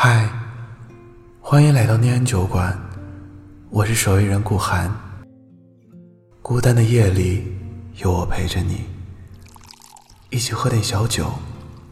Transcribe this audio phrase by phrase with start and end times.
[0.00, 0.30] 嗨，
[1.40, 2.72] 欢迎来到念安酒馆，
[3.68, 4.88] 我是守夜人顾寒。
[6.40, 7.42] 孤单的夜里，
[7.96, 8.82] 有我陪着你，
[10.30, 11.28] 一起喝点小酒，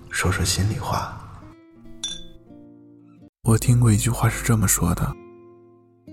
[0.08, 1.20] 说说心里话。
[3.42, 5.12] 我听过一句话是这么说的：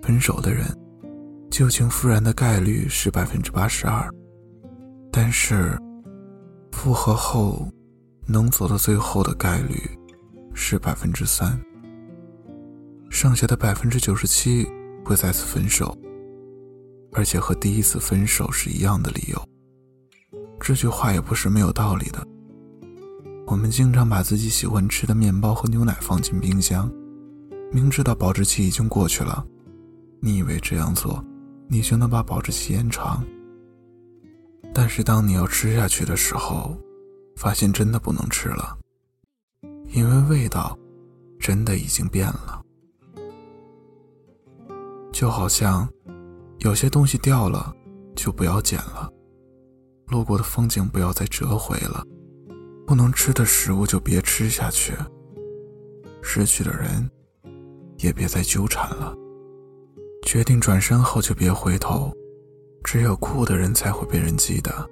[0.01, 0.65] 分手的人，
[1.51, 4.09] 旧情复燃的概率是百分之八十二，
[5.11, 5.77] 但是
[6.71, 7.67] 复合后
[8.25, 9.79] 能走到最后的概率
[10.55, 11.55] 是百分之三。
[13.13, 14.67] 剩下的百分之九十七
[15.05, 15.95] 会再次分手，
[17.11, 19.39] 而且和第一次分手是一样的理由。
[20.59, 22.27] 这句话也不是没有道理的。
[23.45, 26.91] 我们经常把自己喜欢吃的面包和牛奶放进冰箱，
[27.71, 29.45] 明知道保质期已经过去了，
[30.19, 31.23] 你以为这样做，
[31.67, 33.23] 你就能把保质期延长。
[34.73, 36.75] 但是当你要吃下去的时候，
[37.35, 38.75] 发现真的不能吃了，
[39.91, 40.75] 因为味道
[41.39, 42.62] 真的已经变了。
[45.13, 45.87] 就好像，
[46.57, 47.71] 有些东西掉了，
[48.15, 49.07] 就不要捡了；
[50.07, 52.03] 路过的风景不要再折回了；
[52.87, 54.91] 不能吃的食物就别吃下去；
[56.23, 57.07] 失去的人，
[57.99, 59.15] 也别再纠缠了。
[60.23, 62.11] 决定转身后就别回头，
[62.83, 64.89] 只有哭的人才会被人记得。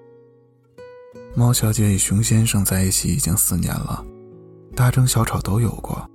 [1.33, 4.06] 猫小姐与熊先生在一起已经四年了，
[4.75, 6.08] 大争小吵都有过，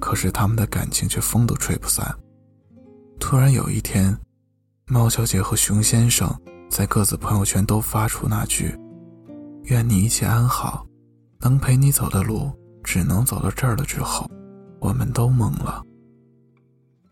[0.00, 2.04] 可是他们的感情却风都吹不散。
[3.20, 4.16] 突然有一天，
[4.86, 6.34] 猫小姐和熊先生
[6.70, 8.74] 在各自朋友圈都发出那句
[9.64, 10.86] “愿你一切安好，
[11.40, 12.50] 能陪你走的路
[12.82, 14.26] 只能走到这儿了”之后，
[14.80, 15.82] 我们都懵了。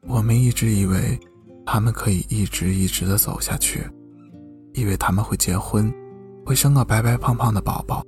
[0.06, 1.20] 我们一直以为
[1.66, 3.86] 他们可以一直一直的走下去，
[4.72, 5.92] 以为他们会结婚，
[6.46, 8.02] 会生个白白胖胖的宝宝。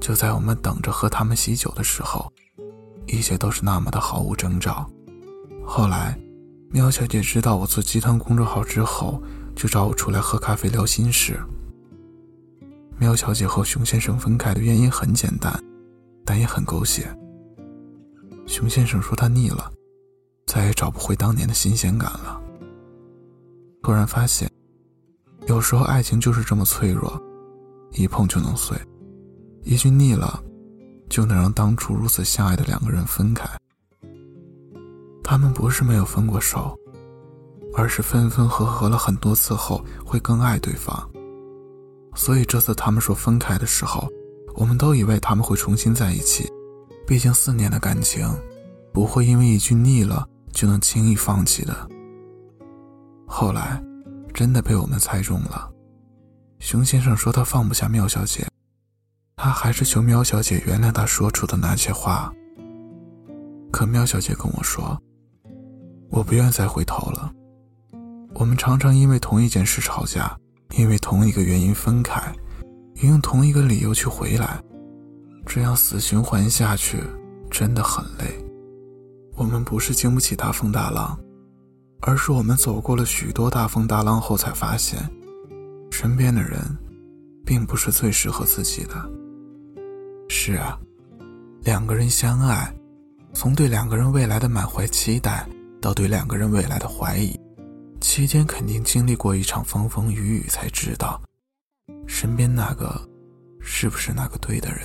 [0.00, 2.32] 就在我们等着喝他们喜酒的时候，
[3.06, 4.90] 一切都是那么的毫无征兆。
[5.66, 6.18] 后来。
[6.70, 9.22] 喵小姐知道我做鸡汤公众号之后，
[9.56, 11.40] 就找我出来喝咖啡聊心事。
[12.98, 15.52] 喵小姐和熊先生分开的原因很简单，
[16.26, 17.08] 但也很狗血。
[18.46, 19.72] 熊先生说他腻了，
[20.46, 22.38] 再也找不回当年的新鲜感了。
[23.82, 24.50] 突然发现，
[25.46, 27.18] 有时候爱情就是这么脆弱，
[27.92, 28.76] 一碰就能碎，
[29.62, 30.42] 一句腻了，
[31.08, 33.48] 就能让当初如此相爱的两个人分开。
[35.30, 36.74] 他们不是没有分过手，
[37.74, 41.06] 而是分分合合了很多次后会更爱对方。
[42.14, 44.08] 所以这次他们说分开的时候，
[44.54, 46.50] 我们都以为他们会重新在一起。
[47.06, 48.26] 毕竟四年的感情，
[48.90, 51.76] 不会因为一句腻了就能轻易放弃的。
[53.26, 53.84] 后来，
[54.32, 55.70] 真的被我们猜中了。
[56.58, 58.48] 熊先生说他放不下喵小姐，
[59.36, 62.32] 他还是求喵小姐原谅他说出的那些话。
[63.70, 64.98] 可喵小姐跟我说。
[66.10, 67.32] 我不愿再回头了。
[68.34, 70.36] 我们常常因为同一件事吵架，
[70.76, 72.32] 因为同一个原因分开，
[72.94, 74.62] 也用同一个理由去回来，
[75.44, 77.02] 这样死循环下去
[77.50, 78.44] 真的很累。
[79.36, 81.18] 我们不是经不起大风大浪，
[82.00, 84.98] 而是我们走过了许多大风大浪后才发现，
[85.90, 86.58] 身边的人，
[87.44, 88.94] 并不是最适合自己的。
[90.28, 90.78] 是啊，
[91.62, 92.72] 两个人相爱，
[93.32, 95.48] 从对两个人未来的满怀期待。
[95.80, 97.38] 到对两个人未来的怀疑，
[98.00, 101.20] 期间肯定经历过一场风风雨雨，才知道
[102.06, 103.00] 身边那个
[103.60, 104.80] 是不是那个对的人。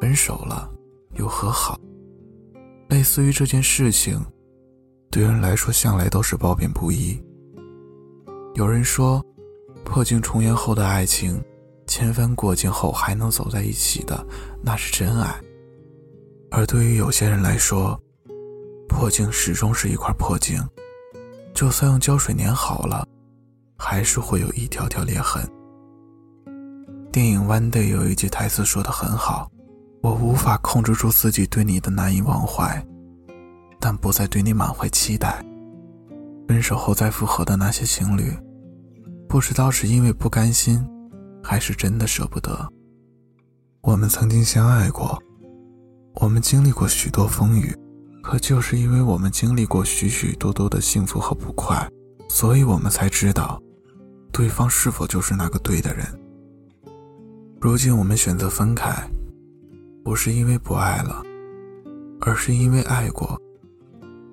[0.00, 0.70] 分手了
[1.16, 1.78] 又和好，
[2.88, 4.18] 类似于这件事情，
[5.10, 7.22] 对人来说向来都是褒贬不一。
[8.54, 9.24] 有人说，
[9.84, 11.42] 破镜重圆后的爱情，
[11.86, 14.26] 千帆过尽后还能走在一起的，
[14.62, 15.38] 那是真爱。
[16.50, 18.00] 而对于有些人来说，
[18.90, 20.60] 破镜始终是一块破镜，
[21.54, 23.06] 就算用胶水粘好了，
[23.78, 25.48] 还是会有一条条裂痕。
[27.10, 29.50] 电影《One Day》有一句台词说的很好
[30.02, 32.84] ：“我无法控制住自己对你的难以忘怀，
[33.78, 35.42] 但不再对你满怀期待。”
[36.46, 38.36] 分手后再复合的那些情侣，
[39.28, 40.84] 不知道是因为不甘心，
[41.42, 42.68] 还是真的舍不得。
[43.82, 45.16] 我们曾经相爱过，
[46.16, 47.74] 我们经历过许多风雨。
[48.22, 51.90] 可就是因为我们经历过许许多多的幸福和不快，
[52.28, 53.60] 所以我们才知道，
[54.32, 56.06] 对方是否就是那个对的人。
[57.60, 58.92] 如今我们选择分开，
[60.04, 61.22] 不是因为不爱了，
[62.20, 63.40] 而是因为爱过，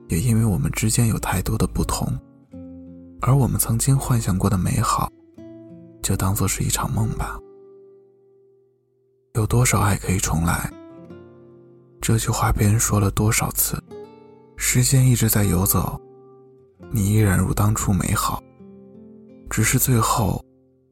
[0.10, 2.08] 也因为我们之间有太多的不同，
[3.22, 5.12] 而我们曾经幻想过的美好，
[6.02, 7.38] 就当做是一场梦吧。
[9.34, 10.72] 有多少爱可以重来？
[12.08, 13.78] 这句话被人说了多少次？
[14.56, 16.00] 时间一直在游走，
[16.90, 18.42] 你依然如当初美好，
[19.50, 20.42] 只是最后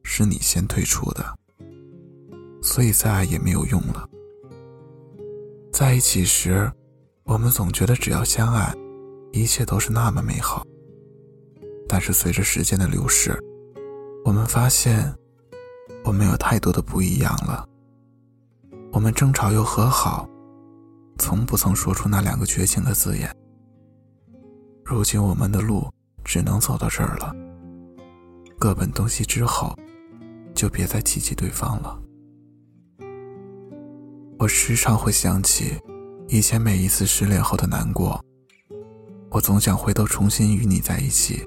[0.03, 1.23] 是你先退出的，
[2.62, 4.06] 所以再爱也没有用了。
[5.71, 6.69] 在一起时，
[7.23, 8.75] 我们总觉得只要相爱，
[9.31, 10.67] 一切都是那么美好。
[11.88, 13.41] 但是随着时间的流逝，
[14.25, 15.15] 我们发现，
[16.03, 17.65] 我们有太多的不一样了。
[18.91, 20.27] 我们争吵又和好，
[21.17, 23.29] 从不曾说出那两个绝情的字眼。
[24.83, 25.91] 如今我们的路
[26.23, 27.35] 只能走到这儿了，
[28.59, 29.75] 各奔东西之后，
[30.53, 32.00] 就别再提起对方了。
[34.38, 35.81] 我时常会想起
[36.27, 38.23] 以前每一次失恋后的难过，
[39.31, 41.44] 我总想回头重新与你在一起。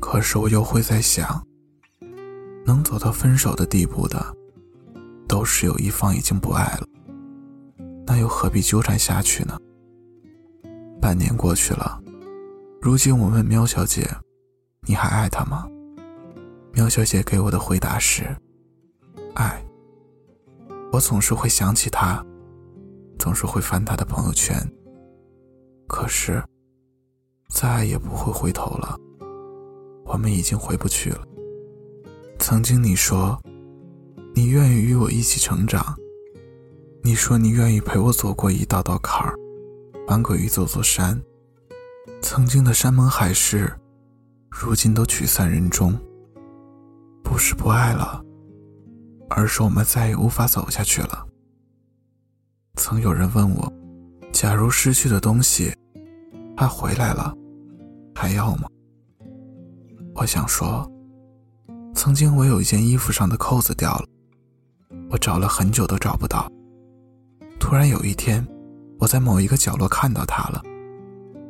[0.00, 1.44] 可是我又会在想，
[2.64, 4.34] 能走到分手的地步的，
[5.26, 6.86] 都是有一方已经不爱了，
[8.08, 9.54] 那又何必纠缠下去呢？
[10.98, 12.02] 半年过去了，
[12.80, 14.08] 如今我问喵小姐
[14.88, 15.68] ：“你还爱他吗？”
[16.72, 18.24] 喵小姐给我的回答是
[19.36, 19.62] ：“爱。”
[20.90, 22.24] 我总是会想起他，
[23.18, 24.56] 总是会翻他的朋友圈，
[25.86, 26.42] 可是
[27.50, 28.96] 再也不会回头了。
[30.06, 31.20] 我们已经回不去了。
[32.38, 33.38] 曾经你说，
[34.34, 35.94] 你愿意与我一起成长，
[37.08, 39.34] 你说你愿意陪我走过一道道坎儿，
[40.06, 41.18] 翻过一座座山。
[42.20, 43.72] 曾经的山盟海誓，
[44.50, 45.98] 如今都聚散人中。
[47.24, 48.22] 不是不爱了，
[49.30, 51.26] 而是我们再也无法走下去了。
[52.74, 53.72] 曾有人问我，
[54.30, 55.74] 假如失去的东西，
[56.58, 57.34] 它回来了，
[58.14, 58.68] 还要吗？
[60.14, 60.86] 我想说，
[61.94, 64.04] 曾经我有一件衣服上的扣子掉了，
[65.08, 66.46] 我找了很久都找不到。
[67.68, 68.42] 突然有一天，
[68.98, 70.62] 我在某一个角落看到它了，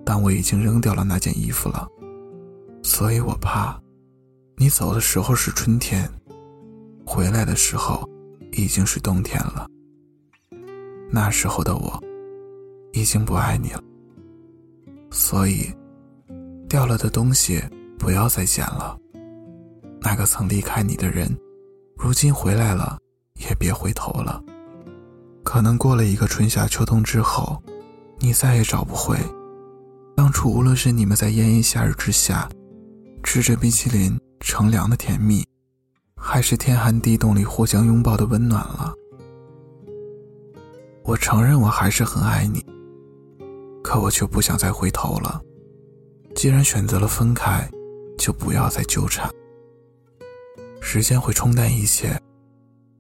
[0.05, 1.87] 但我已经扔掉了那件衣服了，
[2.83, 3.81] 所以我怕，
[4.57, 6.11] 你走的时候是春天，
[7.07, 8.05] 回来的时候
[8.51, 9.69] 已经是冬天了。
[11.09, 12.03] 那时候的我，
[12.93, 13.81] 已经不爱你了，
[15.13, 15.73] 所以，
[16.69, 17.63] 掉了的东西。
[17.97, 18.99] 不要再捡了。
[20.01, 21.29] 那个曾离开你的人，
[21.97, 22.99] 如今回来了，
[23.35, 24.43] 也别回头了。
[25.49, 27.63] 可能过了一个春夏秋冬之后，
[28.19, 29.17] 你再也找不回
[30.15, 32.47] 当初无论是你们在炎炎夏日之下
[33.23, 35.43] 吃着冰淇淋乘凉的甜蜜，
[36.15, 38.93] 还是天寒地冻里互相拥抱的温暖了。
[41.05, 42.63] 我承认我还是很爱你，
[43.83, 45.41] 可我却不想再回头了。
[46.35, 47.67] 既然选择了分开。
[48.19, 49.31] 就不要再纠缠。
[50.81, 52.21] 时间会冲淡一切，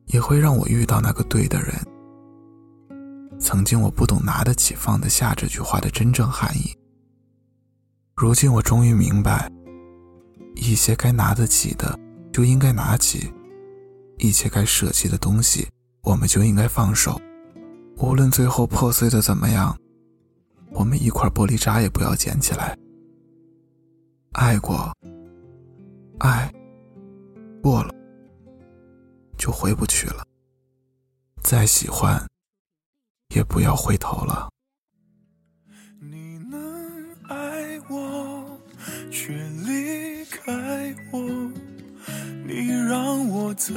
[0.06, 1.74] 也会让我遇到那个对的人。
[3.40, 6.76] 曾经我不懂“拿得起放得下”这句话的真正含义，
[8.14, 9.50] 如今我终于明白，
[10.56, 11.98] 一些该拿得起的
[12.32, 13.32] 就应该拿起，
[14.18, 15.68] 一切该舍弃的东西
[16.02, 17.20] 我们就应该放手。
[17.96, 19.76] 无论最后破碎的怎么样，
[20.72, 22.76] 我们一块玻璃渣也不要捡起来。
[24.32, 24.92] 爱过，
[26.18, 26.52] 爱
[27.62, 27.94] 过了，
[29.36, 30.24] 就回不去了。
[31.42, 32.24] 再喜欢，
[33.34, 34.48] 也不要回头了。
[36.00, 36.60] 你能
[37.28, 38.58] 爱我，
[39.10, 39.32] 却
[39.66, 40.52] 离开
[41.10, 41.20] 我，
[42.46, 43.74] 你让我在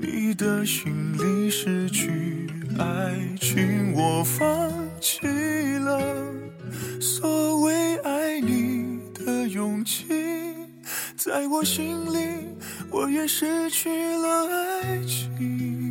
[0.00, 4.70] 你的心里失去爱情，我放
[5.00, 5.26] 弃
[5.78, 6.32] 了
[7.00, 8.82] 所谓爱你。
[9.24, 10.04] 的勇气，
[11.16, 12.48] 在我心里，
[12.90, 15.81] 我也失去了爱情。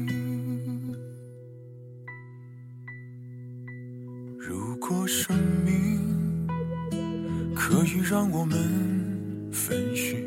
[8.12, 10.18] 让我们分析，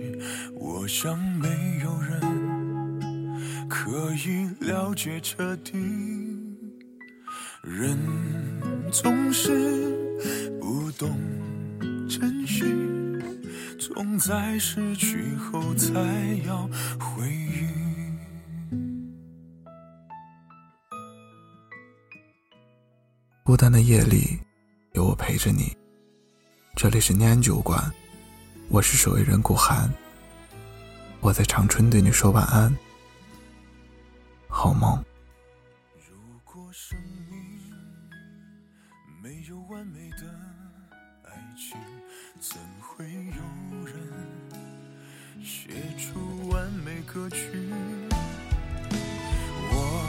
[0.55, 1.47] 我想没
[1.83, 5.75] 有人可以了解彻底。
[7.63, 7.99] 人
[8.91, 10.17] 总是
[10.59, 11.15] 不懂
[12.09, 12.65] 珍惜。
[13.79, 15.93] 总在失去后才
[16.47, 16.67] 要
[16.99, 17.69] 回忆。
[23.43, 24.39] 孤单的夜里，
[24.95, 25.84] 有我陪着你。
[26.77, 27.81] 这里是念安酒馆，
[28.69, 29.89] 我是守卫人古寒。
[31.21, 32.77] 我在长春对你说晚安，
[34.49, 35.03] 好梦。
[35.95, 36.99] 如果生
[37.31, 37.39] 命
[39.23, 40.27] 没有完美的
[41.23, 41.79] 爱情，
[42.41, 43.95] 怎会有人
[45.45, 47.71] 写出完美歌曲？
[49.71, 50.05] 我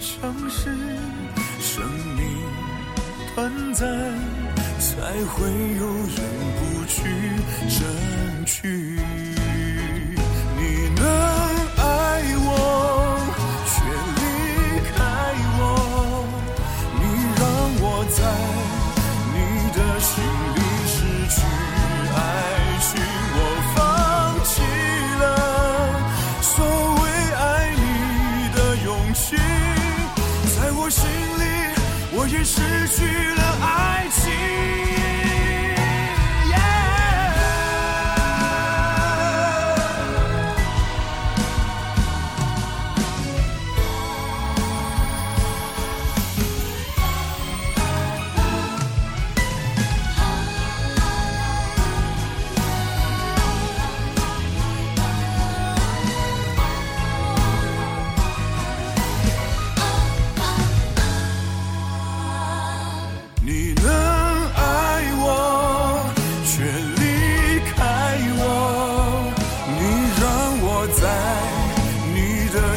[0.00, 0.98] 像是
[5.10, 6.16] 才会有人
[6.54, 7.02] 不去
[7.68, 7.82] 争
[8.46, 8.54] 取。
[10.56, 10.60] 你
[10.94, 11.02] 能
[11.78, 11.82] 爱
[12.46, 12.48] 我，
[13.66, 13.72] 却
[14.14, 14.22] 离
[14.94, 15.02] 开
[15.58, 15.60] 我，
[16.94, 17.02] 你
[17.34, 17.42] 让
[17.82, 18.18] 我在
[19.34, 19.36] 你
[19.74, 20.12] 的心
[20.54, 20.94] 里失
[21.34, 21.36] 去
[22.14, 22.16] 爱
[22.78, 22.88] 情，
[23.34, 23.38] 我
[23.74, 23.78] 放
[24.46, 24.52] 弃
[25.18, 25.24] 了
[26.40, 26.54] 所
[27.00, 27.02] 谓
[27.34, 27.42] 爱
[27.74, 27.84] 你
[28.54, 29.34] 的勇气，
[30.54, 31.02] 在我心
[31.40, 31.42] 里，
[32.12, 32.54] 我也失
[32.94, 32.98] 去
[33.34, 34.19] 了爱情。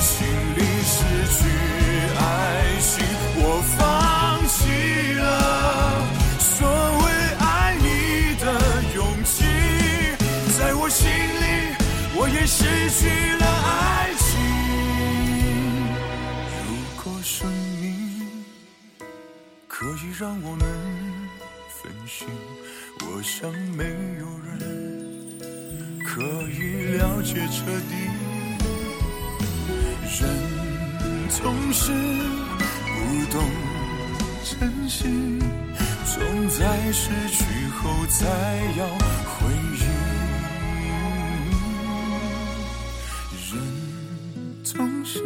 [0.03, 0.99] 心里失
[1.33, 1.39] 去
[2.19, 2.21] 爱
[2.81, 2.91] 情，
[3.37, 3.79] 我放
[4.49, 4.53] 弃
[5.13, 5.23] 了
[6.39, 6.67] 所
[6.99, 7.03] 谓
[7.39, 7.41] 爱
[7.77, 7.87] 你
[8.37, 8.45] 的
[8.95, 9.47] 勇气，
[10.57, 11.43] 在我心里，
[12.17, 12.99] 我也失去
[13.37, 14.27] 了爱情。
[16.67, 16.69] 如
[17.01, 17.47] 果生
[17.79, 17.87] 命
[19.69, 20.61] 可以让我们
[21.81, 22.27] 分心，
[23.07, 23.85] 我想没
[24.19, 24.51] 有人
[26.05, 27.93] 可以了解彻底。
[30.19, 30.29] 人
[31.27, 33.49] 总是不懂
[34.43, 35.03] 珍惜，
[36.05, 38.27] 总在失去后才
[38.77, 38.85] 要
[39.25, 39.83] 回忆。
[43.49, 43.51] 人
[44.63, 45.19] 总是